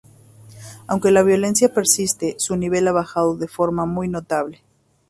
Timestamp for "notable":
4.07-4.63